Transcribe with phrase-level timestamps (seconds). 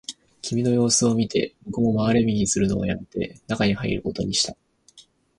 [0.41, 4.57] 君の様子を見て、僕も回れ右をするのをやめて、中に入ることにした